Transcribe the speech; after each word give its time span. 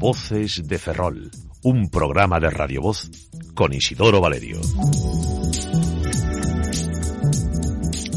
Voces 0.00 0.66
de 0.66 0.78
Ferrol, 0.78 1.30
un 1.62 1.90
programa 1.90 2.40
de 2.40 2.48
Radio 2.48 2.80
Voz 2.80 3.10
con 3.54 3.74
Isidoro 3.74 4.18
Valerio. 4.18 4.58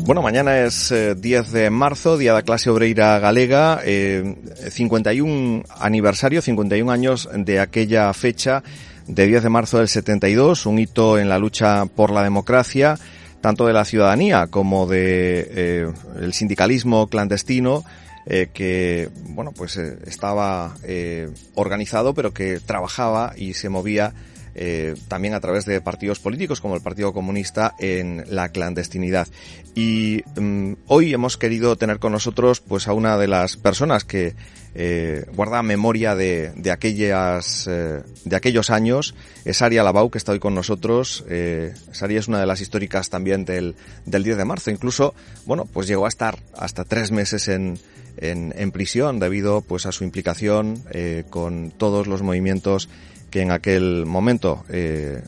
Bueno, 0.06 0.22
mañana 0.22 0.62
es 0.62 0.94
eh, 0.94 1.14
10 1.14 1.52
de 1.52 1.70
marzo, 1.70 2.18
Día 2.18 2.32
da 2.32 2.44
Clase 2.44 2.70
Obreira 2.70 3.20
Galega, 3.20 3.82
eh, 3.84 4.34
51 4.70 5.64
aniversario, 5.78 6.42
51 6.42 6.90
años 6.90 7.28
de 7.36 7.60
aquella 7.60 8.14
fecha 8.14 8.64
de 9.06 9.28
10 9.28 9.44
de 9.44 9.50
marzo 9.50 9.80
del 9.80 9.90
72, 9.90 10.66
un 10.66 10.80
hito 10.80 11.20
en 11.20 11.28
la 11.28 11.38
lucha 11.38 11.86
por 11.86 12.12
la 12.12 12.24
democracia, 12.24 12.98
tanto 13.42 13.68
de 13.68 13.74
la 13.74 13.84
ciudadanía 13.84 14.48
como 14.48 14.88
de 14.88 15.50
eh, 15.52 15.94
el 16.22 16.32
sindicalismo 16.32 17.08
clandestino, 17.08 17.84
eh, 18.26 18.50
que 18.54 19.10
bueno 19.30 19.52
pues 19.52 19.78
eh, 19.78 19.98
estaba 20.06 20.76
eh, 20.84 21.30
organizado 21.56 22.14
pero 22.14 22.34
que 22.34 22.60
trabajaba 22.60 23.34
y 23.36 23.54
se 23.54 23.70
movía 23.70 24.14
eh, 24.56 24.96
también 25.08 25.34
a 25.34 25.40
través 25.40 25.66
de 25.66 25.82
partidos 25.82 26.20
políticos 26.20 26.62
como 26.62 26.76
el 26.76 26.82
Partido 26.82 27.14
Comunista 27.14 27.76
en 27.80 28.24
la 28.30 28.50
clandestinidad. 28.50 29.28
Y 29.76 30.24
um, 30.38 30.76
hoy 30.88 31.14
hemos 31.14 31.38
querido 31.38 31.76
tener 31.76 32.00
con 32.00 32.12
nosotros 32.12 32.60
pues 32.62 32.88
a 32.88 32.94
una 32.94 33.18
de 33.18 33.28
las 33.28 33.58
personas 33.58 34.04
que 34.04 34.36
eh, 34.76 35.26
guarda 35.36 35.62
memoria 35.62 36.16
de, 36.16 36.52
de 36.56 36.72
aquellas 36.72 37.68
eh, 37.68 38.02
de 38.26 38.36
aquellos 38.36 38.72
años, 38.72 39.14
es 39.46 39.62
Aria 39.62 39.84
Labau 39.84 40.10
que 40.10 40.18
está 40.18 40.32
hoy 40.32 40.40
con 40.40 40.56
nosotros. 40.56 41.24
Eh, 41.30 41.74
Saria 41.92 42.20
es 42.20 42.28
una 42.28 42.40
de 42.40 42.46
las 42.46 42.62
históricas 42.62 43.10
también 43.10 43.46
del, 43.46 43.76
del 44.06 44.24
10 44.24 44.38
de 44.38 44.46
marzo. 44.46 44.72
Incluso, 44.72 45.14
bueno, 45.46 45.66
pues 45.66 45.88
llegó 45.88 46.06
a 46.06 46.10
estar 46.10 46.40
hasta 46.58 46.86
tres 46.86 47.12
meses 47.12 47.48
en, 47.48 47.78
en, 48.18 48.54
en 48.58 48.72
prisión 48.72 49.20
debido 49.20 49.62
pues 49.62 49.86
a 49.86 49.92
su 49.92 50.04
implicación 50.04 50.84
eh, 50.92 51.24
con 51.30 51.72
todos 51.72 52.08
los 52.08 52.22
movimientos 52.22 52.90
que 53.34 53.42
en 53.42 53.50
aquel 53.50 54.06
momento 54.06 54.64
eh, 54.70 55.24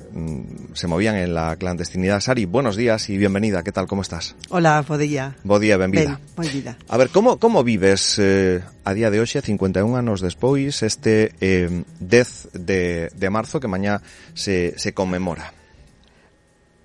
se 0.73 0.85
movían 0.85 1.15
en 1.15 1.33
la 1.33 1.55
clandestinidad. 1.55 2.19
Sari, 2.19 2.45
buenos 2.45 2.75
días 2.75 3.09
y 3.09 3.17
bienvenida. 3.17 3.63
¿Qué 3.63 3.71
tal? 3.71 3.87
¿Cómo 3.87 4.03
estás? 4.03 4.35
Hola, 4.49 4.85
bo 4.87 4.95
día. 4.99 5.35
Bo 5.43 5.57
día, 5.57 5.75
benvida. 5.75 6.21
Ben, 6.37 6.51
vida. 6.53 6.77
A 6.87 6.97
ver, 6.97 7.09
como, 7.09 7.39
como 7.39 7.63
vives 7.63 8.19
eh, 8.19 8.61
a 8.83 8.93
día 8.93 9.09
de 9.09 9.21
hoxe, 9.21 9.41
51 9.41 9.97
anos 9.97 10.21
despois, 10.21 10.83
este 10.83 11.33
eh, 11.41 11.83
10 11.99 12.49
de, 12.53 13.09
de 13.09 13.29
marzo 13.31 13.59
que 13.59 13.67
mañá 13.67 14.03
se, 14.35 14.77
se 14.77 14.93
conmemora? 14.93 15.51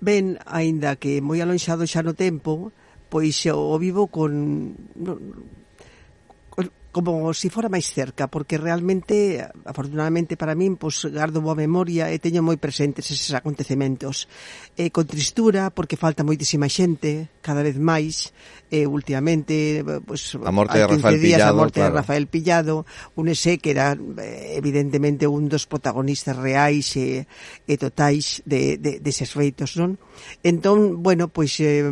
Ben, 0.01 0.41
aínda 0.49 0.97
que 0.97 1.21
moi 1.21 1.37
alonxado 1.37 1.85
xa 1.85 2.01
no 2.01 2.17
tempo, 2.17 2.73
pois 3.13 3.37
o 3.45 3.77
vivo 3.77 4.09
con 4.09 4.73
como 6.91 7.31
se 7.33 7.47
si 7.47 7.49
fora 7.49 7.71
máis 7.71 7.87
cerca, 7.87 8.27
porque 8.27 8.59
realmente, 8.59 9.39
afortunadamente 9.63 10.35
para 10.35 10.59
min, 10.59 10.75
pois 10.75 11.07
gardo 11.07 11.39
boa 11.39 11.55
memoria 11.55 12.11
e 12.11 12.19
teño 12.19 12.43
moi 12.43 12.59
presentes 12.59 13.07
eses 13.07 13.31
acontecementos. 13.31 14.27
E 14.75 14.91
con 14.91 15.07
tristura, 15.07 15.71
porque 15.71 15.95
falta 15.95 16.27
moitísima 16.27 16.67
xente, 16.67 17.31
cada 17.39 17.63
vez 17.63 17.79
máis, 17.79 18.35
e 18.67 18.83
últimamente, 18.83 19.83
pois, 20.03 20.35
a 20.35 20.51
morte 20.51 20.79
de 20.79 20.87
Rafael 20.87 21.19
días, 21.19 21.39
Pillado, 21.39 21.51
a 21.51 21.59
morte 21.59 21.79
claro. 21.79 21.91
de 21.91 21.97
Rafael 22.03 22.25
Pillado, 22.27 22.75
un 23.15 23.25
ese 23.31 23.59
que 23.59 23.71
era 23.71 23.95
eh, 23.95 24.59
evidentemente 24.59 25.27
un 25.27 25.47
dos 25.47 25.67
protagonistas 25.71 26.35
reais 26.35 26.91
e, 26.99 27.23
e 27.67 27.73
totais 27.79 28.43
de, 28.43 28.75
de, 28.75 28.99
deses 28.99 29.31
feitos, 29.31 29.79
non? 29.79 29.95
Entón, 30.43 30.99
bueno, 30.99 31.31
pois 31.31 31.55
eh, 31.63 31.87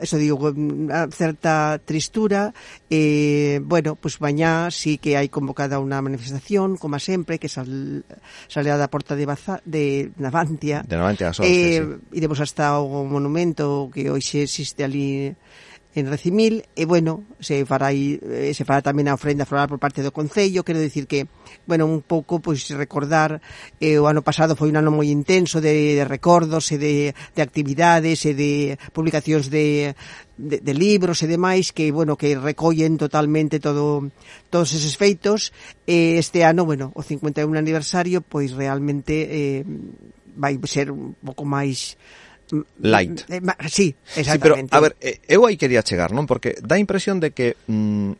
eso 0.00 0.16
digo, 0.18 0.50
unha 0.50 1.06
certa 1.10 1.78
tristura 1.82 2.54
e, 2.90 3.60
bueno, 3.62 3.94
pois 3.94 4.18
pues 4.18 4.24
mañá 4.24 4.70
sí 4.70 4.98
que 4.98 5.16
hai 5.18 5.30
convocada 5.30 5.82
unha 5.82 6.02
manifestación, 6.02 6.76
como 6.78 6.98
sempre, 6.98 7.38
que 7.38 7.50
sal, 7.50 8.02
sale 8.48 8.70
a 8.70 8.78
da 8.78 8.90
porta 8.90 9.14
de, 9.14 9.26
Baza, 9.26 9.62
de 9.66 10.10
Navantia. 10.18 10.82
De 10.86 10.96
Navantia, 10.96 11.30
a 11.30 11.34
Sorte, 11.34 11.50
eh, 11.50 11.82
sí. 11.82 12.18
Iremos 12.18 12.38
hasta 12.40 12.78
o 12.78 13.04
monumento 13.06 13.90
que 13.92 14.10
hoxe 14.10 14.46
existe 14.46 14.82
ali 14.82 15.34
en 15.94 16.10
Recimil 16.10 16.66
e 16.74 16.84
bueno, 16.84 17.22
se 17.38 17.64
fará 17.64 17.94
aí, 17.94 18.18
eh, 18.18 18.50
se 18.50 18.66
fará 18.66 18.82
tamén 18.82 19.06
a 19.06 19.14
ofrenda 19.14 19.46
floral 19.46 19.70
por 19.70 19.78
parte 19.78 20.02
do 20.02 20.10
Concello, 20.10 20.66
quero 20.66 20.82
dicir 20.82 21.06
que, 21.06 21.30
bueno, 21.70 21.86
un 21.86 22.02
pouco 22.02 22.42
pois 22.42 22.66
recordar 22.74 23.38
eh, 23.78 24.02
o 24.02 24.10
ano 24.10 24.26
pasado 24.26 24.58
foi 24.58 24.74
un 24.74 24.78
ano 24.78 24.90
moi 24.90 25.06
intenso 25.06 25.62
de, 25.62 25.94
de 25.94 26.04
recordos 26.04 26.74
e 26.74 26.76
de, 26.82 27.14
de 27.14 27.40
actividades 27.40 28.26
e 28.26 28.34
de 28.34 28.74
publicacións 28.90 29.46
de, 29.46 29.94
de, 30.34 30.58
de 30.58 30.74
libros 30.74 31.22
e 31.22 31.30
demais 31.30 31.70
que, 31.70 31.94
bueno, 31.94 32.18
que 32.18 32.34
recollen 32.34 32.98
totalmente 32.98 33.62
todo 33.62 34.10
todos 34.50 34.74
eses 34.74 34.98
feitos. 34.98 35.54
E 35.86 36.18
este 36.18 36.42
ano, 36.42 36.66
bueno, 36.66 36.90
o 36.98 37.06
51 37.06 37.46
aniversario 37.54 38.18
pois 38.18 38.50
realmente 38.50 39.30
eh, 39.30 39.62
vai 40.34 40.58
ser 40.66 40.90
un 40.90 41.14
pouco 41.22 41.46
máis 41.46 41.94
light. 42.80 43.24
Eh, 43.30 43.40
sí, 43.68 43.94
exactamente. 44.16 44.32
Sí, 44.32 44.38
pero, 44.40 44.76
a 44.76 44.80
ver, 44.80 44.96
eh, 45.00 45.20
eu 45.28 45.46
aí 45.46 45.56
quería 45.56 45.82
chegar, 45.82 46.12
non? 46.12 46.26
Porque 46.26 46.56
dá 46.60 46.76
a 46.76 46.82
impresión 46.82 47.20
de 47.20 47.32
que 47.32 47.56
mm, 47.66 48.12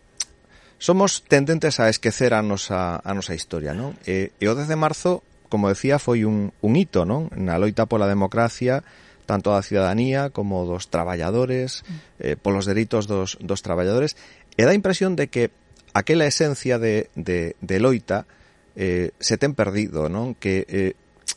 somos 0.79 1.25
tendentes 1.25 1.81
a 1.81 1.89
esquecer 1.89 2.35
a 2.35 2.43
nosa, 2.43 3.01
a 3.01 3.13
nosa 3.15 3.33
historia, 3.33 3.73
non? 3.73 3.97
E, 4.05 4.37
e 4.37 4.45
o 4.49 4.55
10 4.57 4.69
de 4.69 4.77
marzo, 4.77 5.25
como 5.49 5.71
decía, 5.71 5.97
foi 6.03 6.25
un, 6.25 6.53
un 6.61 6.73
hito, 6.77 7.05
non? 7.09 7.31
Na 7.37 7.57
loita 7.57 7.87
pola 7.89 8.11
democracia, 8.11 8.85
tanto 9.25 9.53
da 9.53 9.65
ciudadanía 9.65 10.29
como 10.29 10.65
dos 10.69 10.93
traballadores, 10.93 11.85
eh, 12.21 12.37
polos 12.37 12.69
dereitos 12.69 13.09
dos, 13.09 13.41
dos 13.41 13.65
traballadores, 13.65 14.17
e 14.57 14.63
dá 14.65 14.73
a 14.73 14.79
impresión 14.79 15.17
de 15.17 15.29
que 15.33 15.51
aquela 15.95 16.27
esencia 16.27 16.79
de, 16.79 17.09
de, 17.15 17.57
de 17.61 17.77
loita 17.81 18.27
eh, 18.77 19.15
se 19.23 19.39
ten 19.39 19.55
perdido, 19.55 20.11
non? 20.11 20.35
Que 20.35 20.67
eh, 20.67 20.93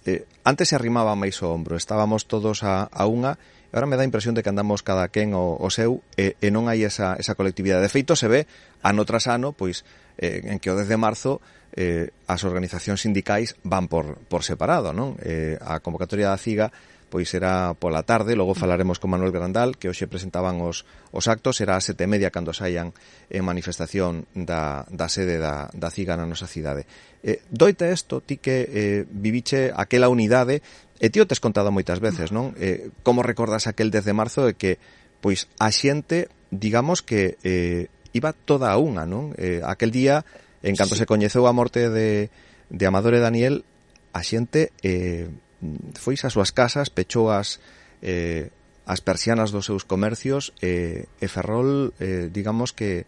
Eh, 0.08 0.24
antes 0.48 0.72
se 0.72 0.76
arrimaba 0.80 1.20
máis 1.20 1.36
o 1.44 1.52
ombro, 1.52 1.76
estábamos 1.76 2.32
todos 2.32 2.64
a, 2.64 2.88
a 2.88 3.04
unha, 3.12 3.36
e 3.68 3.76
agora 3.76 3.92
me 3.92 4.00
dá 4.00 4.08
a 4.08 4.10
impresión 4.10 4.32
de 4.32 4.40
que 4.40 4.48
andamos 4.48 4.80
cada 4.80 5.12
quen 5.12 5.36
o, 5.36 5.60
o 5.60 5.68
seu, 5.68 6.00
e, 6.16 6.40
e 6.40 6.48
non 6.48 6.72
hai 6.72 6.88
esa, 6.88 7.20
esa 7.20 7.36
colectividade. 7.36 7.84
De 7.84 7.92
feito, 7.92 8.16
se 8.16 8.32
ve 8.32 8.48
ano 8.80 9.04
tras 9.04 9.28
ano, 9.28 9.52
pois, 9.52 9.84
eh, 10.16 10.48
en 10.48 10.64
que 10.64 10.72
o 10.72 10.80
10 10.80 10.88
de 10.88 10.96
marzo 10.96 11.44
eh, 11.76 12.16
as 12.24 12.48
organizacións 12.48 13.04
sindicais 13.04 13.60
van 13.68 13.92
por, 13.92 14.16
por 14.32 14.48
separado, 14.48 14.96
non? 14.96 15.20
Eh, 15.20 15.60
a 15.60 15.84
convocatoria 15.84 16.32
da 16.32 16.40
CIGA 16.40 16.72
pois 17.10 17.32
será 17.32 17.74
pola 17.74 18.04
tarde, 18.04 18.36
logo 18.36 18.54
falaremos 18.54 19.00
con 19.00 19.12
Manuel 19.12 19.32
Grandal, 19.32 19.80
que 19.80 19.88
hoxe 19.88 20.12
presentaban 20.12 20.60
os, 20.60 20.84
os 21.16 21.26
actos, 21.32 21.58
será 21.58 21.80
a 21.80 21.84
sete 21.84 22.04
e 22.04 22.12
media 22.12 22.32
cando 22.32 22.52
saian 22.52 22.92
en 23.32 23.44
manifestación 23.48 24.28
da, 24.36 24.84
da 24.92 25.08
sede 25.08 25.40
da, 25.40 25.72
da 25.72 25.88
CIGA 25.88 26.20
na 26.20 26.28
nosa 26.28 26.52
cidade. 26.52 26.84
Eh, 27.24 27.44
doite 27.48 27.88
isto, 27.88 28.20
ti 28.20 28.38
que 28.38 28.68
eh, 28.68 29.02
viviche 29.08 29.72
aquela 29.72 30.12
unidade, 30.12 30.60
e 31.00 31.08
ti 31.08 31.24
o 31.24 31.30
tes 31.30 31.40
contado 31.40 31.72
moitas 31.72 32.04
veces, 32.04 32.36
non? 32.36 32.52
Eh, 32.60 32.92
como 33.08 33.24
recordas 33.24 33.70
aquel 33.72 33.88
10 33.88 34.04
de 34.04 34.16
marzo 34.18 34.42
de 34.44 34.54
que 34.60 34.82
pois 35.24 35.48
a 35.58 35.72
xente, 35.72 36.28
digamos 36.52 37.02
que 37.02 37.38
eh, 37.42 37.88
iba 38.12 38.34
toda 38.34 38.74
a 38.74 38.78
unha, 38.82 39.08
non? 39.08 39.32
Eh, 39.38 39.62
aquel 39.64 39.96
día, 39.96 40.28
en 40.60 40.76
canto 40.76 40.98
sí. 40.98 41.06
se 41.06 41.10
coñeceu 41.10 41.46
a 41.48 41.56
morte 41.56 41.88
de, 41.88 42.30
de 42.68 42.84
Amador 42.84 43.16
e 43.16 43.22
Daniel, 43.24 43.64
a 44.12 44.22
xente 44.26 44.74
eh, 44.82 45.30
Mm, 45.62 45.98
foi 45.98 46.16
ás 46.22 46.34
súas 46.34 46.54
casas, 46.54 46.94
pechou 46.94 47.34
as 47.34 47.58
eh, 48.02 48.54
as 48.88 49.02
persianas 49.04 49.52
dos 49.52 49.68
seus 49.68 49.84
comercios 49.84 50.56
eh, 50.64 51.12
e 51.20 51.28
Ferrol, 51.28 51.92
eh, 52.00 52.32
digamos 52.32 52.72
que 52.72 53.04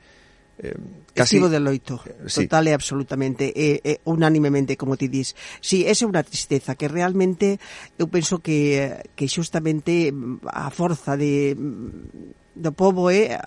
eh, 0.60 0.76
casi... 1.16 1.40
Estivo 1.40 1.48
de 1.48 1.60
loito, 1.64 2.04
eh, 2.04 2.28
sí. 2.28 2.44
total 2.46 2.68
e 2.68 2.74
absolutamente, 2.76 3.48
e, 3.48 3.80
e 3.80 3.94
unánimemente, 4.04 4.76
como 4.76 5.00
ti 5.00 5.08
dis. 5.08 5.40
Sí, 5.64 5.88
esa 5.88 6.04
é 6.04 6.10
unha 6.12 6.26
tristeza 6.28 6.76
que 6.76 6.92
realmente 6.92 7.64
eu 7.96 8.12
penso 8.12 8.44
que, 8.44 8.92
que 9.16 9.32
xustamente 9.32 10.12
mm, 10.12 10.44
a 10.52 10.68
forza 10.68 11.16
de 11.16 11.56
mm, 11.56 12.49
do 12.56 12.72
povo 12.74 13.10
é 13.10 13.38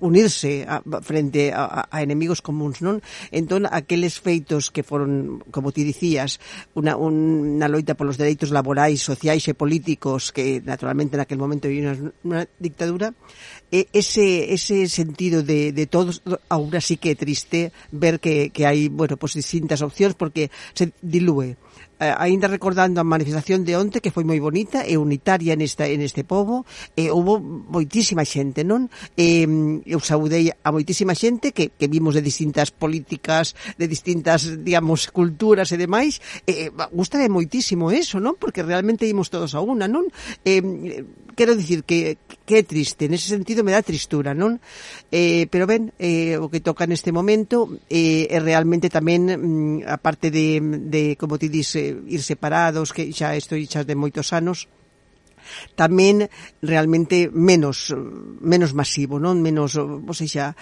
unirse 0.00 0.64
a, 0.68 0.80
frente 1.02 1.52
a, 1.52 1.86
a 1.90 1.98
enemigos 2.02 2.40
comuns, 2.40 2.80
non? 2.80 3.02
Entón, 3.34 3.66
aqueles 3.68 4.20
feitos 4.20 4.70
que 4.70 4.86
foron, 4.86 5.42
como 5.50 5.74
ti 5.74 5.82
dicías, 5.82 6.38
unha, 6.74 6.94
unha 6.96 7.66
loita 7.66 7.98
polos 7.98 8.18
dereitos 8.18 8.54
laborais, 8.54 9.02
sociais 9.02 9.44
e 9.50 9.54
políticos 9.54 10.30
que, 10.30 10.62
naturalmente, 10.64 11.18
naquel 11.18 11.40
momento 11.40 11.66
vivía 11.68 11.92
unha, 11.92 12.12
unha 12.22 12.40
dictadura, 12.60 13.12
e 13.74 13.90
ese, 13.90 14.54
ese 14.54 14.86
sentido 14.86 15.42
de, 15.42 15.74
de 15.74 15.84
todos, 15.90 16.22
aún 16.48 16.70
así 16.78 16.96
que 16.96 17.12
é 17.12 17.18
triste 17.18 17.74
ver 17.90 18.22
que, 18.22 18.54
que 18.54 18.70
hai, 18.70 18.86
bueno, 18.86 19.18
pues 19.18 19.34
distintas 19.34 19.82
opcións 19.82 20.14
porque 20.14 20.52
se 20.78 20.94
dilúe 21.02 21.58
eh, 22.00 22.12
aínda 22.16 22.50
recordando 22.50 23.00
a 23.00 23.06
manifestación 23.06 23.64
de 23.64 23.76
onte 23.78 24.02
que 24.02 24.10
foi 24.10 24.26
moi 24.26 24.38
bonita 24.42 24.82
e 24.84 24.98
unitaria 24.98 25.54
nesta 25.56 25.86
en 25.88 26.02
este 26.02 26.22
pobo, 26.26 26.66
e 26.98 27.08
houve 27.08 27.40
moitísima 27.42 28.26
xente, 28.26 28.66
non? 28.66 28.90
E 29.14 29.46
mm, 29.46 29.86
eu 29.86 30.00
saudei 30.02 30.50
a 30.50 30.68
moitísima 30.74 31.14
xente 31.14 31.54
que 31.54 31.72
que 31.74 31.86
vimos 31.88 32.14
de 32.14 32.22
distintas 32.22 32.70
políticas, 32.70 33.54
de 33.78 33.86
distintas, 33.86 34.46
digamos, 34.62 35.10
culturas 35.10 35.70
e 35.72 35.76
demais, 35.78 36.20
e 36.46 36.70
gustame 36.92 37.30
moitísimo 37.30 37.90
eso, 37.90 38.18
non? 38.18 38.36
Porque 38.36 38.62
realmente 38.62 39.08
ímos 39.08 39.30
todos 39.30 39.54
a 39.54 39.60
unha, 39.62 39.86
non? 39.86 40.06
E 40.44 40.60
mm, 40.60 41.23
quero 41.34 41.54
dicir 41.54 41.84
que 41.84 42.16
que 42.44 42.60
é 42.60 42.62
triste, 42.62 43.08
nese 43.08 43.32
sentido 43.32 43.64
me 43.64 43.72
dá 43.72 43.80
tristura, 43.80 44.36
non? 44.36 44.60
Eh, 45.08 45.48
pero 45.48 45.64
ben, 45.64 45.96
eh, 45.96 46.36
o 46.36 46.52
que 46.52 46.60
toca 46.60 46.84
neste 46.84 47.08
momento 47.08 47.80
eh, 47.88 48.28
é 48.28 48.38
realmente 48.38 48.92
tamén 48.92 49.32
mm, 49.32 49.88
a 49.88 49.96
parte 49.96 50.28
de, 50.28 50.60
de 50.60 51.16
como 51.16 51.40
ti 51.40 51.48
dis, 51.48 51.72
eh, 51.80 51.96
ir 51.96 52.20
separados, 52.20 52.92
que 52.92 53.08
xa 53.16 53.32
estou 53.32 53.56
xa 53.64 53.80
de 53.80 53.96
moitos 53.96 54.36
anos, 54.36 54.68
tamén 55.76 56.28
realmente 56.60 57.28
menos 57.32 57.92
menos 58.40 58.72
masivo, 58.76 59.16
non? 59.20 59.40
Menos, 59.40 59.76
ou 59.80 60.14
seja, 60.16 60.52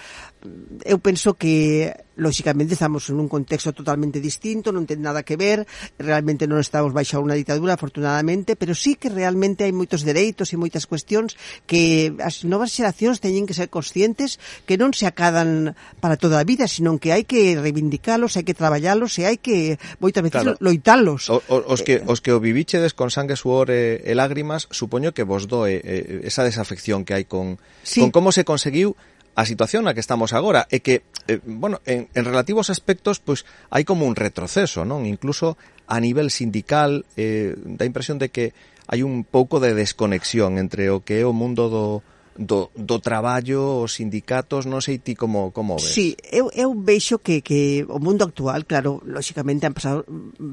eu 0.83 0.99
penso 0.99 1.33
que 1.33 1.93
lóxicamente 2.15 2.73
estamos 2.73 3.09
en 3.09 3.17
un 3.19 3.27
contexto 3.27 3.73
totalmente 3.73 4.21
distinto, 4.21 4.69
non 4.69 4.85
ten 4.85 5.01
nada 5.01 5.25
que 5.25 5.33
ver, 5.39 5.65
realmente 5.97 6.45
non 6.45 6.61
estamos 6.61 6.93
baixo 6.93 7.17
unha 7.17 7.33
ditadura 7.33 7.73
afortunadamente, 7.73 8.53
pero 8.53 8.77
sí 8.77 8.99
que 8.99 9.09
realmente 9.09 9.65
hai 9.65 9.73
moitos 9.73 10.05
dereitos 10.05 10.53
e 10.53 10.59
moitas 10.59 10.85
cuestións 10.85 11.33
que 11.65 12.13
as 12.21 12.45
novas 12.45 12.69
xeracións 12.69 13.17
teñen 13.17 13.49
que 13.49 13.57
ser 13.57 13.73
conscientes 13.73 14.37
que 14.69 14.77
non 14.77 14.93
se 14.93 15.09
acadan 15.09 15.73
para 15.97 16.19
toda 16.19 16.37
a 16.37 16.45
vida, 16.45 16.69
senón 16.69 17.01
que 17.01 17.15
hai 17.15 17.25
que 17.25 17.57
reivindicalos, 17.57 18.37
hai 18.37 18.45
que 18.45 18.53
traballalos 18.53 19.17
e 19.17 19.25
hai 19.25 19.41
que 19.41 19.81
moitas 19.97 20.21
veces 20.21 20.43
claro. 20.45 20.61
loitalos. 20.61 21.33
O, 21.33 21.41
os 21.49 21.81
que 21.81 22.03
os 22.05 22.21
que 22.21 22.29
o 22.29 22.37
vivichedes 22.37 22.93
con 22.93 23.09
sangue, 23.09 23.33
suor 23.33 23.73
e, 23.73 24.05
e 24.05 24.13
lágrimas, 24.13 24.69
supoño 24.69 25.17
que 25.17 25.25
vos 25.25 25.49
doe 25.49 25.81
eh, 25.81 26.27
esa 26.29 26.45
desafección 26.45 27.07
que 27.07 27.17
hai 27.17 27.25
con 27.25 27.57
sí. 27.81 28.05
con 28.05 28.13
como 28.13 28.29
se 28.29 28.45
conseguiu 28.45 28.93
a 29.33 29.43
situación 29.49 29.89
na 29.89 29.97
que 29.97 30.03
estamos 30.03 30.31
agora 30.31 30.69
é 30.69 30.79
que, 30.79 31.01
eh, 31.25 31.41
bueno, 31.41 31.81
en, 31.89 32.05
en 32.13 32.23
relativos 32.23 32.69
aspectos, 32.69 33.17
pois 33.17 33.45
hai 33.73 33.81
como 33.81 34.05
un 34.05 34.13
retroceso, 34.13 34.85
non? 34.85 35.09
Incluso 35.09 35.57
a 35.89 35.97
nivel 35.97 36.29
sindical 36.29 37.05
eh, 37.17 37.57
dá 37.57 37.83
impresión 37.83 38.21
de 38.21 38.29
que 38.29 38.53
hai 38.85 39.01
un 39.01 39.25
pouco 39.25 39.57
de 39.57 39.73
desconexión 39.73 40.61
entre 40.61 40.93
o 40.93 41.01
que 41.01 41.21
é 41.21 41.25
o 41.25 41.33
mundo 41.33 41.65
do, 41.65 42.05
do, 42.37 42.69
do 42.75 42.97
traballo, 42.99 43.81
os 43.81 43.97
sindicatos, 43.97 44.65
non 44.65 44.81
sei 44.81 45.01
ti 45.01 45.13
como, 45.13 45.49
como 45.49 45.77
ves. 45.77 45.93
Sí, 45.93 46.17
eu, 46.29 46.49
eu 46.53 46.73
veixo 46.73 47.21
que, 47.21 47.41
que 47.41 47.85
o 47.89 47.97
mundo 47.97 48.25
actual, 48.25 48.65
claro, 48.65 49.01
lóxicamente 49.05 49.65
han 49.65 49.73
pasado, 49.73 50.05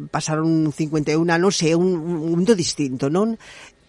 pasaron 0.08 0.72
51 0.72 1.20
anos, 1.28 1.60
é 1.64 1.72
un, 1.76 2.00
un 2.00 2.36
mundo 2.36 2.52
distinto, 2.56 3.08
non? 3.08 3.36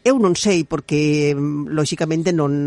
Eu 0.02 0.18
non 0.18 0.34
sei 0.34 0.66
porque 0.66 1.30
mm, 1.38 1.70
lóxicamente 1.78 2.34
non 2.34 2.66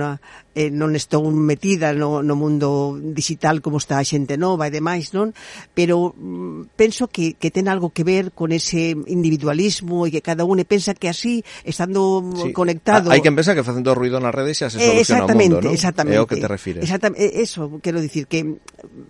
eh, 0.55 0.71
non 0.71 0.95
estou 0.95 1.27
metida 1.35 1.91
no, 1.91 2.23
no 2.23 2.39
mundo 2.39 2.95
digital 2.95 3.59
como 3.59 3.83
está 3.83 3.99
a 3.99 4.07
xente 4.07 4.39
nova 4.39 4.71
e 4.71 4.75
demais, 4.75 5.11
non? 5.11 5.35
Pero 5.75 6.15
mm, 6.15 6.79
penso 6.79 7.11
que, 7.11 7.35
que 7.35 7.51
ten 7.51 7.67
algo 7.67 7.91
que 7.91 8.07
ver 8.07 8.31
con 8.31 8.55
ese 8.55 8.95
individualismo 8.95 10.07
e 10.07 10.15
que 10.15 10.23
cada 10.23 10.47
un 10.47 10.63
pensa 10.63 10.95
que 10.95 11.11
así, 11.11 11.43
estando 11.67 12.23
sí. 12.39 12.55
conectado... 12.55 13.11
Hai 13.11 13.19
quen 13.19 13.35
pensa 13.35 13.59
que 13.59 13.67
facendo 13.67 13.99
ruido 13.99 14.23
nas 14.23 14.31
redes 14.31 14.63
xa 14.63 14.71
se 14.71 14.79
eh, 14.79 14.95
soluciona 14.95 14.95
eh, 14.95 15.03
exactamente, 15.03 15.51
o 15.51 15.59
mundo, 15.59 15.67
non? 15.67 15.75
Exactamente, 15.75 16.15
É 16.15 16.23
o 16.23 16.31
que 16.31 16.39
te 16.39 16.47
refires. 16.47 16.87
Exactamente, 16.87 17.35
eso, 17.43 17.83
quero 17.83 17.99
dicir 17.99 18.31
que, 18.31 18.47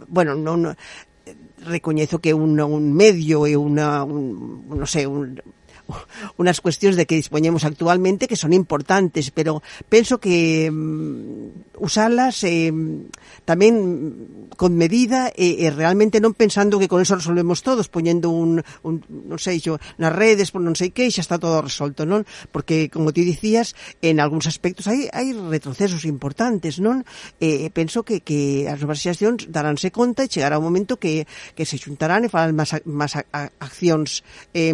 bueno, 0.09 0.33
non, 0.33 0.73
eh, 0.73 1.37
recoñezo 1.61 2.25
que 2.25 2.33
un, 2.33 2.57
un 2.57 2.85
medio 2.97 3.45
e 3.45 3.53
unha, 3.53 4.01
un, 4.01 4.65
non 4.73 4.89
sei, 4.89 5.05
un, 5.05 5.37
unas 6.41 6.61
cuestións 6.61 6.97
de 6.97 7.07
que 7.07 7.17
dispoñemos 7.17 7.65
actualmente 7.65 8.29
que 8.29 8.37
son 8.37 8.53
importantes, 8.53 9.31
pero 9.31 9.63
penso 9.89 10.19
que 10.19 10.71
mm, 10.71 11.79
usalas 11.81 12.43
eh, 12.45 12.73
tamén 13.45 14.49
con 14.57 14.79
medida 14.79 15.29
e, 15.35 15.67
e 15.67 15.69
realmente 15.69 16.23
non 16.23 16.33
pensando 16.33 16.81
que 16.81 16.89
con 16.89 17.03
eso 17.03 17.19
resolvemos 17.19 17.61
todos, 17.61 17.91
poñendo 17.93 18.31
un, 18.31 18.63
un 18.87 18.95
non 19.09 19.39
sei 19.39 19.61
yo, 19.61 19.77
nas 20.01 20.15
redes, 20.15 20.55
por 20.55 20.65
non 20.65 20.79
sei 20.79 20.95
que, 20.95 21.11
xa 21.11 21.21
está 21.21 21.37
todo 21.37 21.61
resolto, 21.61 22.09
non? 22.09 22.25
Porque, 22.55 22.89
como 22.89 23.13
ti 23.13 23.27
dicías, 23.27 23.77
en 24.01 24.23
algúns 24.23 24.49
aspectos 24.49 24.89
hai, 24.89 25.11
hai 25.13 25.35
retrocesos 25.35 26.07
importantes, 26.09 26.81
non? 26.81 27.05
Eh, 27.43 27.69
penso 27.75 28.07
que, 28.07 28.25
que 28.25 28.71
as 28.71 28.81
novas 28.81 29.03
xeracións 29.03 29.51
daránse 29.51 29.93
conta 29.93 30.25
e 30.25 30.31
chegará 30.31 30.57
un 30.57 30.67
momento 30.67 30.97
que, 30.97 31.27
que 31.53 31.69
se 31.69 31.77
xuntarán 31.77 32.25
e 32.25 32.33
farán 32.33 32.57
máis, 32.57 32.73
máis 32.87 33.13
accións 33.61 34.25
eh, 34.55 34.73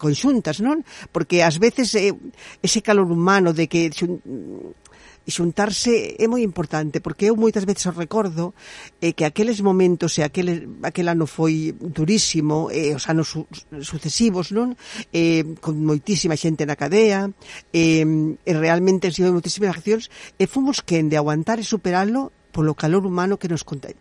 conxuntas 0.00 0.23
xuntas, 0.24 0.64
non? 0.64 0.80
Porque 1.12 1.44
ás 1.44 1.60
veces 1.60 1.92
eh, 2.00 2.16
ese 2.64 2.80
calor 2.80 3.12
humano 3.12 3.52
de 3.52 3.68
que 3.68 3.92
xun, 3.92 4.24
mm, 4.24 4.84
xuntarse 5.30 6.16
é 6.20 6.26
moi 6.28 6.44
importante 6.44 7.00
porque 7.00 7.32
eu 7.32 7.34
moitas 7.36 7.64
veces 7.64 7.88
recordo 7.96 8.52
eh, 9.00 9.16
que 9.16 9.24
aqueles 9.24 9.64
momentos 9.64 10.20
e 10.20 10.22
aquel, 10.22 10.68
aquel 10.84 11.08
ano 11.08 11.24
foi 11.24 11.72
durísimo 11.72 12.68
eh, 12.68 12.92
os 12.92 13.08
anos 13.08 13.32
su, 13.32 13.48
sucesivos 13.80 14.52
non 14.52 14.76
eh, 15.16 15.44
con 15.64 15.80
moitísima 15.80 16.36
xente 16.36 16.68
na 16.68 16.76
cadea 16.76 17.32
eh, 17.72 18.04
e 18.04 18.52
realmente 18.52 19.08
han 19.08 19.16
sido 19.16 19.32
moitísimas 19.32 19.72
accións 19.72 20.12
e 20.36 20.44
fomos 20.44 20.84
quen 20.84 21.08
de 21.08 21.16
aguantar 21.16 21.56
e 21.56 21.64
superarlo 21.64 22.32
polo 22.54 22.78
calor 22.78 23.02
humano 23.02 23.34
que 23.34 23.50
nos 23.50 23.66
contagia. 23.66 23.98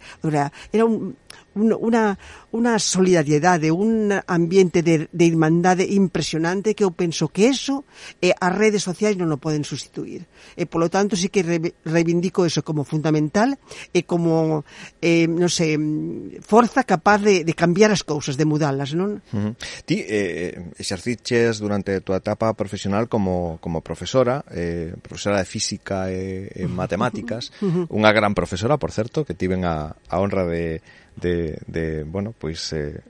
Era 0.69 0.85
un, 0.85 1.17
una, 1.55 2.17
una 2.51 2.79
solidariedade, 2.79 3.71
un 3.71 4.13
ambiente 4.27 4.81
de, 4.81 5.09
de 5.11 5.25
irmandade 5.25 5.85
impresionante 5.85 6.75
que 6.75 6.83
eu 6.83 6.91
penso 6.91 7.29
que 7.29 7.49
eso 7.49 7.85
eh, 8.21 8.33
as 8.33 8.53
redes 8.53 8.83
sociais 8.83 9.17
non 9.17 9.29
o 9.33 9.37
poden 9.37 9.65
sustituir. 9.65 10.25
E 10.57 10.65
polo 10.65 10.89
tanto 10.89 11.13
sí 11.13 11.29
que 11.29 11.45
re, 11.45 11.59
reivindico 11.85 12.45
eso 12.45 12.65
como 12.65 12.85
fundamental 12.85 13.57
e 13.93 14.05
como, 14.05 14.65
eh, 15.01 15.29
non 15.29 15.49
sei, 15.49 15.77
forza 16.41 16.85
capaz 16.85 17.21
de, 17.21 17.45
de 17.45 17.53
cambiar 17.53 17.93
as 17.93 18.01
cousas, 18.01 18.37
de 18.37 18.45
mudalas, 18.45 18.97
non? 18.97 19.21
Uh 19.33 19.37
-huh. 19.37 19.53
Ti 19.85 19.97
eh, 20.01 20.05
eh, 20.09 20.51
exerciches 20.77 21.61
durante 21.61 21.97
a 21.97 22.03
tua 22.05 22.17
etapa 22.17 22.53
profesional 22.57 23.05
como, 23.09 23.61
como 23.61 23.85
profesora, 23.85 24.45
eh, 24.49 24.93
profesora 25.01 25.41
de 25.41 25.47
física 25.49 26.09
e, 26.09 26.49
e 26.53 26.65
matemáticas, 26.65 27.53
uh 27.61 27.85
-huh. 27.85 27.85
unha 27.93 28.11
gran 28.13 28.33
profesora, 28.33 28.77
por 28.81 28.89
certo, 28.89 29.25
que 29.25 29.37
tiven 29.37 29.65
a, 29.65 29.95
a 30.09 30.15
honra 30.17 30.45
de 30.49 30.81
de, 31.15 31.59
de 31.67 32.03
bueno, 32.03 32.33
pois 32.37 32.73
eh, 32.73 33.01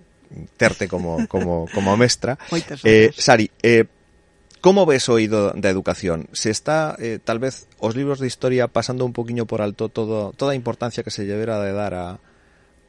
terte 0.58 0.88
como, 0.88 1.28
como, 1.28 1.68
como 1.74 1.98
mestra. 1.98 2.38
Eh, 2.84 3.12
Sari, 3.16 3.52
eh, 3.62 3.86
Como 4.64 4.86
ves 4.86 5.10
o 5.10 5.20
ido 5.20 5.52
da 5.60 5.68
educación? 5.68 6.32
Se 6.32 6.48
está, 6.48 6.96
eh, 6.96 7.20
tal 7.20 7.36
vez, 7.36 7.68
os 7.84 8.00
libros 8.00 8.24
de 8.24 8.32
historia 8.32 8.72
pasando 8.72 9.04
un 9.04 9.12
poquinho 9.12 9.44
por 9.44 9.60
alto 9.60 9.90
todo, 9.90 10.32
toda 10.32 10.54
a 10.54 10.56
importancia 10.56 11.04
que 11.04 11.12
se 11.12 11.26
llevera 11.28 11.60
de 11.60 11.74
dar 11.76 11.94
a, 11.94 12.24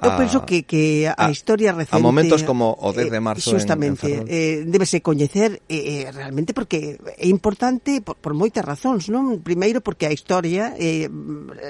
Eu 0.05 0.12
ah, 0.12 0.21
penso 0.21 0.45
que, 0.45 0.69
que 0.69 1.09
a, 1.09 1.17
ah, 1.17 1.27
a 1.27 1.31
historia 1.33 1.73
recente... 1.73 1.97
A 1.97 2.05
momentos 2.05 2.45
como 2.45 2.77
o 2.77 2.93
10 2.93 3.09
de 3.09 3.17
eh, 3.17 3.25
marzo 3.25 3.56
Justamente, 3.56 4.05
en, 4.12 4.29
en 4.29 4.29
eh, 4.29 4.56
débese 4.69 5.01
coñecer 5.01 5.65
eh, 5.69 6.05
eh, 6.05 6.12
realmente 6.12 6.53
porque 6.53 7.01
é 7.01 7.27
importante 7.27 8.05
por, 8.05 8.21
por 8.21 8.37
moitas 8.37 8.61
razóns, 8.61 9.09
non? 9.09 9.41
Primeiro 9.41 9.81
porque 9.81 10.05
a 10.05 10.12
historia, 10.12 10.77
eh, 10.77 11.09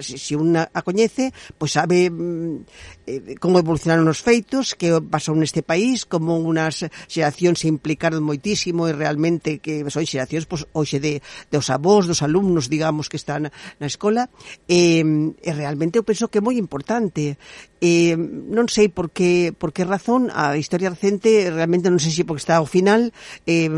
se 0.03 0.19
si 0.19 0.35
unha 0.35 0.67
a 0.67 0.83
coñece, 0.83 1.31
pois 1.55 1.71
sabe 1.71 2.11
mm, 2.11 3.07
eh, 3.07 3.39
como 3.39 3.63
evolucionaron 3.63 4.11
os 4.11 4.19
feitos, 4.19 4.75
que 4.75 4.91
pasou 5.07 5.39
neste 5.39 5.63
país, 5.63 6.03
como 6.03 6.35
unhas 6.35 6.83
xeracións 7.07 7.63
se 7.63 7.71
implicaron 7.71 8.27
moitísimo 8.27 8.91
e 8.91 8.93
realmente 8.97 9.63
que 9.63 9.87
son 9.95 10.03
xeracións 10.03 10.51
pois, 10.51 10.67
hoxe 10.75 10.99
de, 10.99 11.23
de 11.23 11.57
os 11.57 11.71
avós, 11.71 12.11
dos 12.11 12.27
alumnos, 12.27 12.67
digamos, 12.67 13.07
que 13.07 13.21
están 13.21 13.47
na 13.79 13.87
escola, 13.87 14.27
eh, 14.67 15.07
e 15.07 15.51
realmente 15.55 16.01
eu 16.01 16.05
penso 16.05 16.27
que 16.27 16.41
é 16.41 16.45
moi 16.45 16.59
importante 16.59 17.39
Eh, 17.85 18.17
non 18.17 18.65
sei 18.73 18.89
por 18.89 19.13
que, 19.13 19.53
por 19.53 19.77
que 19.77 19.85
razón 19.85 20.33
a 20.33 20.57
historia 20.57 20.89
recente, 20.89 21.53
realmente 21.53 21.93
non 21.93 22.01
sei 22.01 22.17
se 22.17 22.25
porque 22.25 22.41
está 22.41 22.57
ao 22.57 22.65
final, 22.65 23.13
eh, 23.45 23.69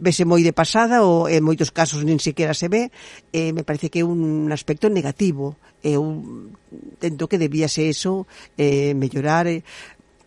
vese 0.00 0.24
moi 0.24 0.40
de 0.40 0.56
pasada 0.56 1.04
ou 1.04 1.28
en 1.28 1.44
moitos 1.44 1.68
casos 1.68 2.08
nin 2.08 2.16
sequera 2.16 2.56
se 2.56 2.72
ve, 2.72 2.88
eh, 3.36 3.52
me 3.52 3.60
parece 3.60 3.92
que 3.92 4.00
é 4.00 4.08
un 4.08 4.48
aspecto 4.48 4.88
negativo. 4.88 5.60
Eu 5.84 6.48
tento 6.96 7.28
que 7.28 7.36
debíase 7.36 7.84
eso 7.92 8.24
eh, 8.56 8.96
mellorar. 8.96 9.44
Eh, 9.44 9.60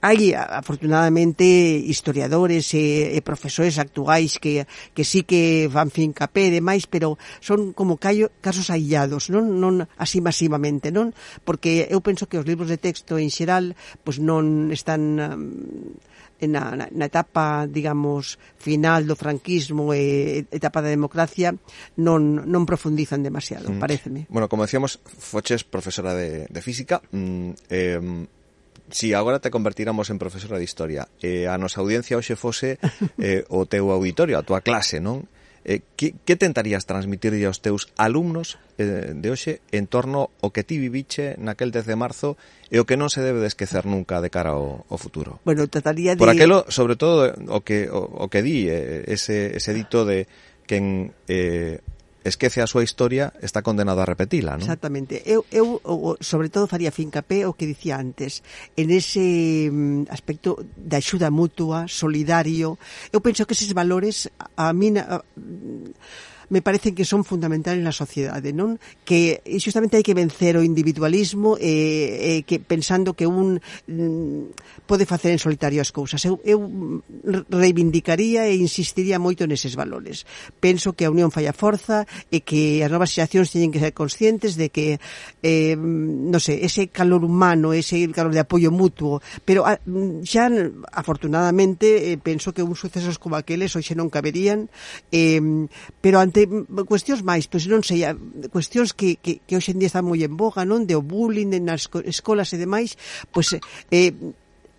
hai 0.02 0.38
afortunadamente 0.38 1.44
historiadores 1.44 2.74
e, 2.78 3.18
e 3.18 3.20
profesores 3.26 3.82
actuais 3.82 4.38
que, 4.38 4.70
que 4.94 5.04
sí 5.04 5.26
que 5.26 5.66
van 5.68 5.90
fincapé 5.90 6.54
e 6.54 6.56
demais, 6.62 6.86
pero 6.86 7.18
son 7.42 7.74
como 7.74 7.98
callo, 7.98 8.30
casos 8.40 8.70
aillados, 8.70 9.34
non, 9.34 9.58
non 9.58 9.90
así 9.98 10.22
masivamente, 10.22 10.94
non? 10.94 11.18
Porque 11.42 11.90
eu 11.90 12.00
penso 12.06 12.30
que 12.30 12.38
os 12.38 12.46
libros 12.46 12.70
de 12.70 12.78
texto 12.78 13.18
en 13.18 13.34
xeral 13.34 13.74
pois 14.06 14.22
non 14.22 14.70
están 14.70 15.18
mm, 15.18 16.46
na, 16.46 16.78
na 16.78 17.06
etapa, 17.10 17.66
digamos, 17.66 18.38
final 18.62 19.10
do 19.10 19.18
franquismo 19.18 19.90
e 19.98 20.46
etapa 20.54 20.86
da 20.86 20.94
democracia 20.94 21.58
non, 21.98 22.46
non 22.46 22.70
profundizan 22.70 23.26
demasiado, 23.26 23.74
mm. 23.74 23.82
pareceme. 23.82 24.22
Bueno, 24.30 24.46
como 24.46 24.70
decíamos, 24.70 25.02
Foches, 25.02 25.66
profesora 25.66 26.14
de, 26.14 26.46
de 26.46 26.62
física, 26.62 27.02
mm, 27.10 27.50
eh, 27.74 28.28
si 28.90 29.14
agora 29.14 29.40
te 29.40 29.52
convertiramos 29.52 30.10
en 30.10 30.20
profesora 30.20 30.58
de 30.58 30.64
historia 30.64 31.08
e 31.20 31.48
a 31.48 31.60
nosa 31.60 31.84
audiencia 31.84 32.16
hoxe 32.16 32.40
fose 32.40 32.80
eh, 33.20 33.44
o 33.52 33.68
teu 33.68 33.92
auditorio, 33.92 34.40
a 34.40 34.46
tua 34.48 34.64
clase, 34.64 35.00
non? 35.00 35.28
Eh, 35.68 35.84
que, 36.00 36.16
que 36.24 36.40
tentarías 36.40 36.88
transmitir 36.88 37.36
aos 37.44 37.60
teus 37.60 37.92
alumnos 38.00 38.56
eh, 38.80 39.12
de 39.12 39.28
hoxe 39.28 39.60
en 39.76 39.92
torno 39.92 40.32
ao 40.40 40.56
que 40.56 40.64
ti 40.64 40.80
viviche 40.80 41.36
naquel 41.36 41.76
10 41.76 41.84
de 41.84 42.00
marzo 42.00 42.40
e 42.72 42.80
o 42.80 42.88
que 42.88 42.96
non 42.96 43.12
se 43.12 43.20
debe 43.20 43.44
de 43.44 43.52
esquecer 43.52 43.84
nunca 43.84 44.24
de 44.24 44.32
cara 44.32 44.56
ao, 44.56 44.88
ao 44.88 44.96
futuro? 44.96 45.44
Bueno, 45.44 45.68
trataría 45.68 46.16
de... 46.16 46.24
Por 46.24 46.32
aquelo, 46.32 46.64
sobre 46.72 46.96
todo, 46.96 47.36
o 47.52 47.60
que, 47.68 47.92
o, 47.92 48.00
o 48.00 48.26
que 48.32 48.40
di 48.40 48.72
eh, 48.72 49.12
ese, 49.12 49.60
ese 49.60 49.76
dito 49.76 50.08
de 50.08 50.32
quen 50.64 51.12
eh, 51.28 51.84
esquece 52.28 52.62
a 52.62 52.68
súa 52.68 52.84
historia 52.84 53.34
está 53.42 53.64
condenado 53.64 54.04
a 54.04 54.08
repetila, 54.08 54.60
non? 54.60 54.68
Exactamente. 54.68 55.24
Eu, 55.26 55.48
eu 55.52 55.80
sobre 56.20 56.52
todo 56.52 56.68
faría 56.68 56.92
fincapé 56.92 57.48
o 57.48 57.56
que 57.56 57.66
dicía 57.66 57.98
antes, 57.98 58.44
en 58.76 58.92
ese 58.92 59.72
mm, 59.72 60.12
aspecto 60.12 60.60
da 60.76 61.00
axuda 61.00 61.32
mutua, 61.32 61.88
solidario. 61.88 62.78
Eu 63.12 63.20
penso 63.24 63.48
que 63.48 63.56
eses 63.56 63.72
valores 63.72 64.30
a 64.56 64.72
mina 64.76 65.02
a, 65.08 65.18
me 66.50 66.62
parecen 66.62 66.96
que 66.96 67.04
son 67.04 67.24
fundamentais 67.28 67.80
na 67.80 67.92
sociedade, 67.92 68.56
non? 68.56 68.80
Que 69.04 69.44
eh, 69.44 69.60
justamente 69.60 70.00
hai 70.00 70.06
que 70.06 70.16
vencer 70.16 70.56
o 70.56 70.64
individualismo 70.64 71.60
eh, 71.60 72.40
eh, 72.40 72.42
que 72.48 72.64
pensando 72.64 73.14
que 73.14 73.28
un 73.28 73.60
mm, 73.60 74.88
pode 74.88 75.04
facer 75.04 75.36
en 75.36 75.40
solitario 75.40 75.84
as 75.84 75.92
cousas. 75.92 76.24
Eu, 76.24 76.40
eu 76.48 76.60
reivindicaría 77.52 78.48
e 78.48 78.56
insistiría 78.60 79.20
moito 79.20 79.44
neses 79.44 79.76
valores. 79.76 80.24
Penso 80.64 80.96
que 80.96 81.04
a 81.04 81.12
unión 81.12 81.34
falla 81.34 81.52
forza 81.52 82.08
e 82.32 82.44
que 82.44 82.80
as 82.84 82.92
novas 82.92 83.12
xeracións 83.12 83.52
teñen 83.52 83.72
que 83.74 83.84
ser 83.84 83.92
conscientes 83.92 84.56
de 84.56 84.72
que 84.72 85.02
eh, 85.44 85.76
non 85.76 86.40
sei, 86.40 86.64
ese 86.64 86.88
calor 86.94 87.28
humano, 87.28 87.76
ese 87.76 88.08
calor 88.16 88.32
de 88.32 88.44
apoio 88.44 88.72
mutuo, 88.72 89.20
pero 89.44 89.68
a, 89.68 89.80
xa 90.24 90.48
afortunadamente 90.94 92.14
eh, 92.14 92.18
penso 92.22 92.54
que 92.56 92.64
uns 92.64 92.80
sucesos 92.80 93.20
como 93.20 93.36
aqueles 93.36 93.76
hoxe 93.76 93.98
non 93.98 94.08
caberían, 94.08 94.72
eh, 95.12 95.42
pero 96.00 96.24
ante 96.24 96.37
de 96.38 96.46
cuestións 96.86 97.26
máis, 97.26 97.50
pois 97.50 97.66
non 97.66 97.82
sei, 97.82 98.06
cuestións 98.54 98.94
que, 98.94 99.18
que, 99.18 99.42
que 99.42 99.58
hoxe 99.58 99.74
en 99.74 99.82
día 99.82 99.90
están 99.90 100.06
moi 100.06 100.22
en 100.22 100.38
boga, 100.38 100.62
non? 100.62 100.86
De 100.86 100.94
o 100.94 101.02
bullying 101.02 101.50
nas 101.66 101.90
escolas 102.06 102.54
e 102.54 102.62
demais, 102.62 102.94
pois 103.34 103.58
eh, 103.90 104.14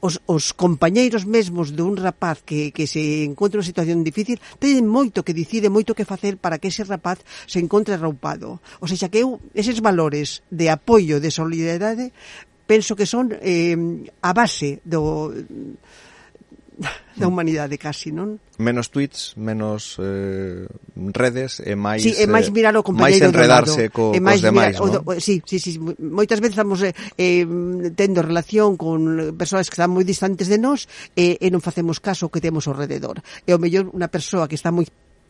os, 0.01 0.23
os 0.27 0.53
compañeiros 0.55 1.27
mesmos 1.27 1.75
de 1.75 1.83
un 1.83 1.97
rapaz 1.97 2.43
que, 2.43 2.71
que 2.71 2.87
se 2.87 3.25
encontra 3.27 3.59
unha 3.59 3.67
situación 3.67 4.07
difícil 4.07 4.39
teñen 4.63 4.87
moito 4.87 5.27
que 5.27 5.35
dicir 5.35 5.67
e 5.67 5.75
moito 5.75 5.97
que 5.97 6.07
facer 6.07 6.39
para 6.39 6.63
que 6.63 6.71
ese 6.71 6.87
rapaz 6.87 7.19
se 7.51 7.59
encontre 7.59 7.99
raupado. 7.99 8.63
O 8.79 8.87
sea, 8.87 9.11
que 9.11 9.27
eu, 9.27 9.43
eses 9.59 9.83
valores 9.83 10.47
de 10.55 10.71
apoio, 10.71 11.19
de 11.19 11.35
solidariedade, 11.35 12.15
penso 12.69 12.95
que 12.95 13.09
son 13.09 13.35
eh, 13.43 13.75
a 14.23 14.31
base 14.31 14.79
do 14.87 15.35
da 17.19 17.27
humanidade 17.27 17.77
casi, 17.79 18.15
non? 18.15 18.39
Menos 18.63 18.95
tweets, 18.95 19.35
menos 19.35 19.99
eh, 19.99 20.67
redes 20.95 21.59
eh, 21.59 21.73
e 21.73 21.75
máis 21.75 22.07
sí, 22.07 22.15
eh, 22.15 22.25
e 22.25 22.27
máis 22.31 22.47
eh, 22.47 22.55
mirar 22.55 22.75
o 22.79 22.87
compañeiro 22.87 23.27
máis 23.27 23.35
enredarse 23.35 23.91
do 23.91 23.95
co, 23.95 24.05
e 24.15 24.21
máis 24.23 24.39
cos 24.39 24.47
demais, 24.47 24.75
mirar, 24.79 25.03
non? 25.03 25.03
O, 25.03 25.19
sí, 25.19 25.43
sí, 25.43 25.59
sí, 25.59 25.75
moitas 25.99 26.39
veces 26.39 26.55
estamos 26.55 26.79
eh, 26.87 26.95
tendo 27.99 28.23
relación 28.23 28.79
con 28.79 29.35
persoas 29.35 29.67
que 29.67 29.75
están 29.75 29.91
moi 29.91 30.07
distantes 30.07 30.47
de 30.47 30.63
nós 30.63 30.87
e, 31.19 31.35
e 31.43 31.47
non 31.51 31.59
facemos 31.59 31.99
caso 31.99 32.31
que 32.31 32.39
temos 32.39 32.71
ao 32.71 32.79
rededor. 32.79 33.19
E 33.43 33.51
o 33.51 33.59
mellor 33.59 33.91
unha 33.91 34.07
persoa 34.07 34.47
que 34.47 34.55
está 34.55 34.71
moi 34.71 34.87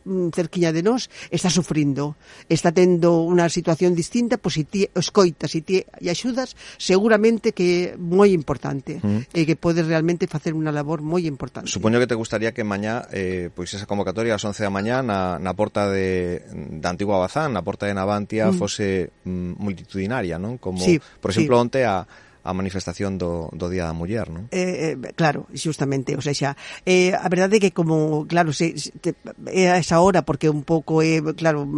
Mm, 0.09 0.33
cerquiña 0.33 0.73
de 0.73 0.81
nós 0.81 1.05
está 1.29 1.53
sufrindo, 1.53 2.17
está 2.49 2.73
tendo 2.73 3.21
unha 3.29 3.45
situación 3.45 3.93
distinta, 3.93 4.41
pois 4.41 4.57
se 4.57 4.65
ti 4.65 4.89
escoitas 4.89 5.53
e 5.53 5.61
ti 5.61 5.85
e 5.85 6.09
axudas, 6.09 6.57
seguramente 6.81 7.53
que 7.53 7.93
é 7.93 7.99
moi 8.01 8.33
importante 8.33 8.97
mm. 8.97 9.29
e 9.29 9.45
que 9.45 9.53
podes 9.53 9.85
realmente 9.85 10.25
facer 10.25 10.57
unha 10.57 10.73
labor 10.73 11.05
moi 11.05 11.29
importante. 11.29 11.69
Supoño 11.69 12.01
que 12.01 12.09
te 12.09 12.17
gustaría 12.17 12.57
que 12.57 12.65
mañá 12.65 13.05
eh, 13.13 13.53
pois 13.53 13.69
esa 13.69 13.85
convocatoria 13.85 14.33
ás 14.33 14.41
11 14.41 14.65
da 14.65 14.73
mañá 14.73 15.05
na, 15.05 15.37
na 15.37 15.53
porta 15.53 15.85
de, 15.85 16.41
da 16.81 16.89
antigua 16.89 17.21
Bazán, 17.21 17.53
na 17.53 17.61
porta 17.61 17.85
de 17.85 17.93
Navantia, 17.93 18.49
mm. 18.49 18.57
fose 18.57 19.13
mm, 19.29 19.61
multitudinaria, 19.61 20.41
non? 20.41 20.57
Como, 20.57 20.81
sí, 20.81 20.97
por 21.21 21.29
exemplo, 21.29 21.53
sí. 21.53 21.61
onte 21.61 21.79
a 21.85 22.01
a 22.49 22.53
manifestación 22.57 23.21
do, 23.21 23.53
do 23.53 23.69
Día 23.69 23.85
da 23.85 23.93
Muller, 23.93 24.25
non? 24.33 24.49
Eh, 24.49 24.97
eh, 24.97 25.13
claro, 25.13 25.45
justamente, 25.53 26.17
o 26.17 26.21
sea, 26.25 26.33
xa, 26.33 26.51
eh, 26.89 27.13
a 27.13 27.29
verdade 27.29 27.61
é 27.61 27.69
que 27.69 27.69
como, 27.69 28.25
claro, 28.25 28.49
se, 28.49 28.73
se, 28.81 28.89
te, 28.97 29.13
é 29.45 29.69
a 29.69 29.77
esa 29.77 30.01
hora, 30.01 30.25
porque 30.25 30.49
un 30.49 30.65
pouco, 30.65 31.05
é, 31.05 31.21
eh, 31.21 31.33
claro, 31.37 31.69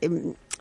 eh, 0.00 0.08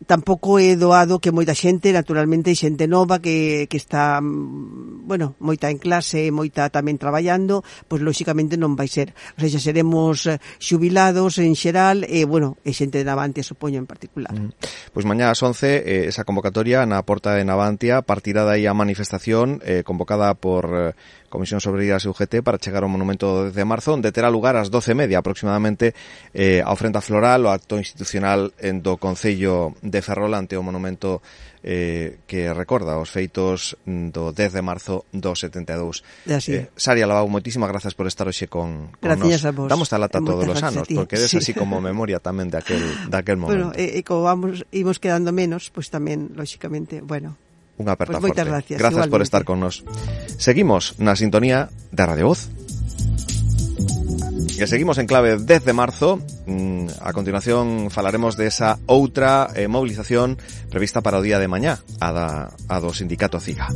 tampouco 0.05 0.59
é 0.59 0.75
doado 0.75 1.19
que 1.19 1.31
moita 1.31 1.51
xente, 1.55 1.91
naturalmente 1.91 2.55
xente 2.55 2.87
nova 2.87 3.19
que, 3.19 3.67
que 3.67 3.77
está, 3.77 4.21
mm, 4.21 5.07
bueno, 5.07 5.35
moita 5.39 5.67
en 5.67 5.79
clase, 5.79 6.31
moita 6.31 6.71
tamén 6.71 6.95
traballando, 6.95 7.63
pois 7.87 7.99
lóxicamente 7.99 8.55
non 8.55 8.79
vai 8.79 8.87
ser. 8.87 9.11
O 9.35 9.43
sea, 9.43 9.51
xa 9.51 9.59
seremos 9.59 10.27
eh, 10.27 10.39
xubilados 10.59 11.39
en 11.43 11.55
xeral 11.55 12.07
e, 12.07 12.23
bueno, 12.23 12.55
e 12.63 12.71
xente 12.71 13.01
de 13.01 13.05
Navantia, 13.07 13.43
supoño, 13.43 13.79
en 13.79 13.87
particular. 13.87 14.31
Mm. 14.31 14.55
Pois 14.95 15.03
mañá 15.03 15.31
ás 15.31 15.41
11, 15.43 15.83
eh, 15.83 16.07
esa 16.07 16.23
convocatoria 16.23 16.85
na 16.87 17.03
porta 17.03 17.35
de 17.35 17.43
Navantia, 17.43 18.03
partirá 18.03 18.47
aí 18.47 18.63
a 18.65 18.73
manifestación 18.77 19.59
eh, 19.65 19.83
convocada 19.83 20.31
por 20.35 20.71
eh, 20.71 20.93
Comisión 21.29 21.61
Sobreira 21.61 22.01
e 22.01 22.09
UGT 22.09 22.41
para 22.43 22.57
chegar 22.57 22.83
ao 22.83 22.91
monumento 22.91 23.53
de 23.53 23.63
marzo, 23.63 23.95
onde 23.95 24.11
terá 24.11 24.27
lugar 24.27 24.57
ás 24.57 24.73
12 24.73 24.97
media 24.97 25.21
aproximadamente 25.21 25.93
eh, 26.33 26.65
a 26.65 26.73
ofrenda 26.73 26.99
floral 26.99 27.45
o 27.45 27.53
acto 27.53 27.77
institucional 27.77 28.51
en 28.59 28.81
do 28.81 28.97
Concello 28.97 29.77
de 29.85 30.01
Ferrol 30.01 30.33
ante 30.33 30.57
o 30.57 30.65
monumento 30.65 31.21
eh, 31.63 32.19
que 32.25 32.53
recorda 32.53 32.97
os 32.97 33.11
feitos 33.11 33.75
mm, 33.83 34.15
do 34.15 34.31
10 34.31 34.53
de 34.53 34.63
marzo 34.63 35.05
do 35.11 35.35
72. 35.35 36.03
Así. 36.31 36.55
Eh, 36.55 36.71
Saria 36.75 37.03
Lavau, 37.03 37.27
moitísimas 37.27 37.67
grazas 37.67 37.93
por 37.93 38.07
estar 38.07 38.27
hoxe 38.27 38.47
con, 38.47 38.95
con 38.95 39.03
Gracias 39.03 39.43
nos. 39.43 39.49
a 39.49 39.51
vos. 39.51 39.67
Damos 39.67 39.91
a 39.91 39.99
lata 39.99 40.23
todos 40.23 40.47
os 40.47 40.63
anos, 40.63 40.87
porque 40.87 41.19
é 41.19 41.27
sí. 41.27 41.37
así 41.37 41.51
como 41.51 41.83
memoria 41.83 42.23
tamén 42.23 42.47
daquel, 42.47 42.81
daquel 43.11 43.35
momento. 43.35 43.75
Bueno, 43.75 43.77
e, 43.77 43.99
e 43.99 44.01
como 44.07 44.23
vamos, 44.23 44.63
imos 44.71 45.03
quedando 45.03 45.35
menos, 45.35 45.67
pois 45.67 45.91
pues 45.91 45.93
tamén, 45.93 46.31
lóxicamente, 46.31 47.03
bueno, 47.03 47.35
Unha 47.79 47.95
aperta 47.95 48.19
pues 48.19 48.35
forte. 48.35 48.43
Gracias, 48.43 48.77
gracias 48.77 49.07
por 49.07 49.23
estar 49.23 49.47
con 49.47 49.63
nos. 49.63 49.87
Seguimos 50.35 50.99
na 50.99 51.15
sintonía 51.15 51.71
de 51.95 52.03
Radio 52.03 52.27
Voz. 52.27 52.51
E 54.59 54.67
seguimos 54.67 54.99
en 54.99 55.07
clave 55.07 55.39
10 55.39 55.63
de 55.63 55.71
marzo. 55.71 56.19
Mm, 56.43 56.99
a 56.99 57.15
continuación 57.15 57.87
falaremos 57.87 58.35
de 58.35 58.51
esa 58.51 58.75
outra 58.91 59.47
eh, 59.55 59.71
movilización 59.71 60.35
prevista 60.67 60.99
para 60.99 61.17
o 61.17 61.23
día 61.23 61.39
de 61.39 61.47
mañá, 61.47 61.79
a, 62.03 62.11
da, 62.11 62.51
a 62.51 62.75
do 62.83 62.91
sindicato 62.91 63.39
CIGA. 63.39 63.71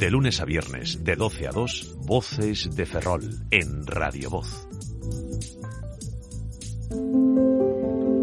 De 0.00 0.08
lunes 0.08 0.40
a 0.40 0.48
viernes, 0.48 1.04
de 1.04 1.14
12 1.14 1.46
a 1.46 1.52
2, 1.52 2.08
Voces 2.08 2.72
de 2.72 2.86
Ferrol, 2.88 3.44
en 3.52 3.84
Radio 3.84 4.32
Voz. 4.32 4.48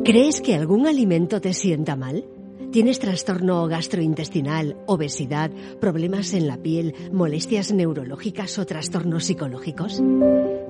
¿Crees 0.10 0.42
que 0.42 0.56
algún 0.56 0.88
alimento 0.88 1.40
te 1.40 1.54
sienta 1.54 1.96
mal? 1.96 2.26
¿Tienes 2.72 2.98
trastorno 2.98 3.68
gastrointestinal, 3.68 4.76
obesidad, 4.88 5.52
problemas 5.80 6.34
en 6.34 6.48
la 6.48 6.58
piel, 6.58 6.96
molestias 7.14 7.72
neurológicas 7.72 8.58
o 8.58 8.66
trastornos 8.66 9.26
psicológicos? 9.26 10.02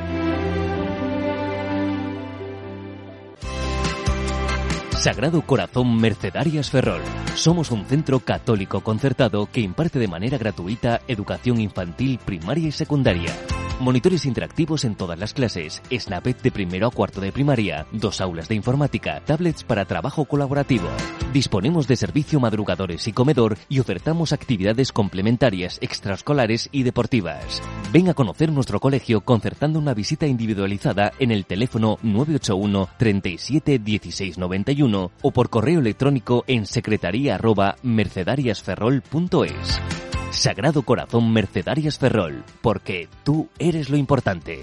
Sagrado 4.99 5.43
Corazón 5.43 5.97
Mercedarias 6.01 6.71
Ferrol. 6.71 7.01
Somos 7.37 7.71
un 7.71 7.85
centro 7.85 8.19
católico 8.19 8.81
concertado 8.81 9.47
que 9.47 9.61
imparte 9.61 10.01
de 10.01 10.09
manera 10.09 10.39
gratuita 10.39 11.03
educación 11.07 11.61
infantil, 11.61 12.19
primaria 12.25 12.67
y 12.67 12.73
secundaria. 12.73 13.33
Monitores 13.81 14.27
interactivos 14.27 14.85
en 14.85 14.97
todas 14.97 15.17
las 15.17 15.33
clases, 15.33 15.81
Snapet 15.93 16.43
de 16.43 16.51
primero 16.51 16.89
a 16.89 16.91
cuarto 16.91 17.21
de 17.21 17.31
primaria, 17.31 17.87
dos 17.93 18.21
aulas 18.21 18.49
de 18.49 18.57
informática, 18.57 19.23
tablets 19.25 19.63
para 19.63 19.85
trabajo 19.85 20.25
colaborativo. 20.25 20.89
Disponemos 21.33 21.87
de 21.87 21.95
servicio 21.95 22.41
madrugadores 22.41 23.07
y 23.07 23.13
comedor 23.13 23.57
y 23.69 23.79
ofertamos 23.79 24.33
actividades 24.33 24.91
complementarias, 24.91 25.79
extraescolares 25.81 26.69
y 26.73 26.83
deportivas. 26.83 27.63
Ven 27.93 28.09
a 28.09 28.15
conocer 28.15 28.51
nuestro 28.51 28.81
colegio 28.81 29.21
concertando 29.21 29.79
una 29.79 29.95
visita 29.95 30.27
individualizada 30.27 31.13
en 31.21 31.31
el 31.31 31.47
teléfono 31.47 31.99
981 32.03 32.89
37 32.99 33.79
16 33.79 34.39
91 34.39 35.13
o 35.23 35.31
por 35.31 35.51
correo 35.51 35.79
electrónico 35.79 36.43
en 36.49 36.67
secretaría 36.67 37.39
mercedariasferrol.es. 37.85 40.08
Sagrado 40.31 40.83
Corazón 40.83 41.33
Mercedarias 41.33 41.99
Ferrol, 41.99 42.45
porque 42.61 43.09
tú 43.25 43.49
eres 43.59 43.89
lo 43.89 43.97
importante. 43.97 44.61